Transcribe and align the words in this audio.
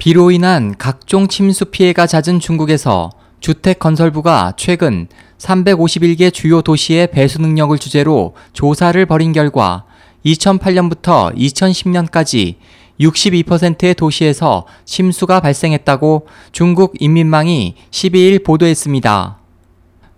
비로 0.00 0.30
인한 0.30 0.74
각종 0.78 1.28
침수 1.28 1.66
피해가 1.66 2.06
잦은 2.06 2.40
중국에서 2.40 3.10
주택건설부가 3.40 4.54
최근 4.56 5.08
351개 5.36 6.32
주요 6.32 6.62
도시의 6.62 7.08
배수 7.08 7.38
능력을 7.42 7.76
주제로 7.76 8.34
조사를 8.54 9.04
벌인 9.04 9.34
결과 9.34 9.84
2008년부터 10.24 11.36
2010년까지 11.36 12.54
62%의 12.98 13.94
도시에서 13.94 14.66
침수가 14.86 15.40
발생했다고 15.40 16.26
중국 16.50 16.94
인민망이 16.98 17.74
12일 17.90 18.42
보도했습니다. 18.42 19.38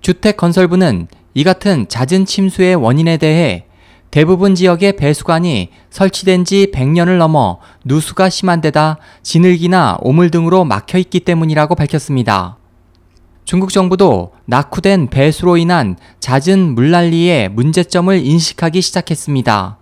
주택건설부는 0.01 1.09
이 1.35 1.43
같은 1.43 1.89
잦은 1.89 2.27
침수의 2.27 2.77
원인에 2.77 3.17
대해 3.17 3.65
대부분 4.13 4.55
지역의 4.55 4.97
배수관이 4.97 5.71
설치된 5.89 6.45
지 6.45 6.71
100년을 6.71 7.17
넘어 7.17 7.61
누수가 7.87 8.29
심한 8.29 8.61
데다 8.61 8.99
진흙이나 9.23 9.97
오물 10.03 10.31
등으로 10.31 10.67
막혀 10.67 10.99
있기 10.99 11.21
때문이라고 11.21 11.75
밝혔습니다. 11.75 12.59
중국 13.47 13.73
정부도 13.73 14.35
낙후된 14.45 15.09
배수로 15.09 15.57
인한 15.57 15.97
잦은 16.21 16.75
물난리의 16.75 17.49
문제점을 17.49 18.15
인식하기 18.23 18.83
시작했습니다. 18.83 19.79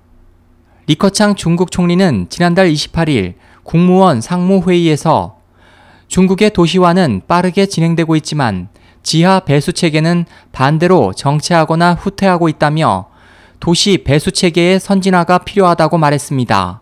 리커창 0.87 1.35
중국 1.35 1.73
총리는 1.73 2.27
지난달 2.29 2.71
28일 2.71 3.35
국무원 3.65 4.21
상무회의에서 4.21 5.39
중국의 6.07 6.51
도시화는 6.51 7.23
빠르게 7.27 7.67
진행되고 7.67 8.15
있지만 8.15 8.69
지하 9.03 9.41
배수 9.41 9.73
체계는 9.73 10.25
반대로 10.53 11.15
정체하거나 11.15 11.95
후퇴하고 11.95 12.49
있다며 12.49 13.10
도시 13.61 13.99
배수 14.05 14.33
체계의 14.33 14.81
선진화가 14.81 15.39
필요하다고 15.39 15.99
말했습니다. 15.99 16.81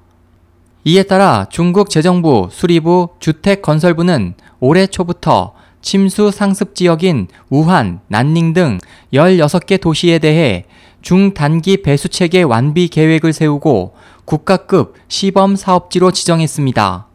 이에 0.85 1.03
따라 1.03 1.47
중국 1.51 1.91
재정부, 1.91 2.49
수리부, 2.51 3.09
주택건설부는 3.19 4.35
올해 4.61 4.87
초부터 4.87 5.55
침수 5.83 6.31
상습 6.31 6.75
지역인 6.77 7.27
우한, 7.51 8.01
난닝 8.07 8.53
등 8.53 8.79
16개 9.13 9.81
도시에 9.81 10.21
대해 10.21 10.65
중단기 11.03 11.83
배수 11.83 12.09
체계 12.09 12.43
완비 12.43 12.89
계획을 12.89 13.33
세우고 13.33 13.95
국가급 14.25 14.95
시범 15.09 15.57
사업지로 15.57 16.13
지정했습니다. 16.13 17.07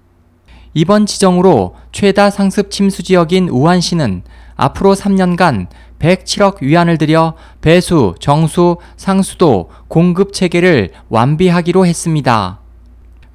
이번 0.73 1.05
지정으로 1.05 1.75
최다 1.91 2.31
상습 2.31 2.69
침수 2.69 3.03
지역인 3.03 3.47
우한시는 3.49 4.23
앞으로 4.55 4.95
3년간 4.95 5.67
107억 6.03 6.61
위안을 6.61 6.97
들여 6.97 7.35
배수, 7.61 8.15
정수, 8.19 8.77
상수도 8.97 9.69
공급 9.87 10.33
체계를 10.33 10.91
완비하기로 11.07 11.85
했습니다. 11.85 12.59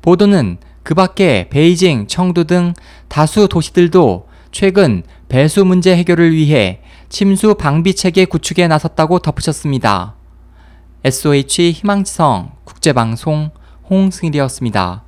보도는 0.02 0.58
그 0.82 0.94
밖에 0.94 1.48
베이징, 1.48 2.06
청두 2.06 2.44
등 2.44 2.74
다수 3.08 3.48
도시들도 3.48 4.28
최근 4.52 5.02
배수 5.28 5.64
문제 5.64 5.96
해결을 5.96 6.34
위해 6.34 6.80
침수 7.08 7.54
방비 7.54 7.94
체계 7.94 8.26
구축에 8.26 8.68
나섰다고 8.68 9.20
덧붙였습니다. 9.20 10.14
SOH 11.04 11.72
희망지성 11.72 12.52
국제방송 12.64 13.50
홍승일이었습니다. 13.88 15.07